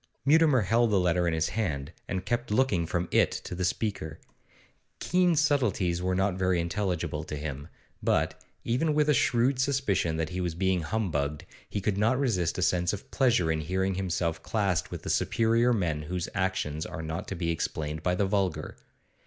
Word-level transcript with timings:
Mutimer 0.25 0.61
held 0.61 0.89
the 0.89 0.99
letter 0.99 1.27
in 1.27 1.33
his 1.35 1.49
hand, 1.49 1.91
and 2.07 2.25
kept 2.25 2.49
looking 2.49 2.87
from 2.87 3.07
it 3.11 3.29
to 3.31 3.53
the 3.53 3.63
speaker. 3.63 4.19
Keene's 4.99 5.39
subtleties 5.39 6.01
were 6.01 6.15
not 6.15 6.33
very 6.39 6.59
intelligible 6.59 7.23
to 7.23 7.35
him, 7.35 7.67
but, 8.01 8.43
even 8.63 8.95
with 8.95 9.09
a 9.09 9.13
shrewd 9.13 9.59
suspicion 9.59 10.17
that 10.17 10.29
he 10.29 10.41
was 10.41 10.55
being 10.55 10.81
humbugged, 10.81 11.45
he 11.69 11.79
could 11.81 11.99
not 11.99 12.17
resist 12.17 12.57
a 12.57 12.63
sense 12.63 12.93
of 12.93 13.11
pleasure 13.11 13.51
in 13.51 13.61
hearing 13.61 13.93
himself 13.93 14.41
classed 14.41 14.89
with 14.89 15.03
the 15.03 15.09
superior 15.11 15.71
men 15.71 16.01
whose 16.01 16.27
actions 16.33 16.83
are 16.83 17.03
not 17.03 17.27
to 17.27 17.35
be 17.35 17.51
explained 17.51 18.01
by 18.01 18.15
the 18.15 18.25
vulgar. 18.25 18.77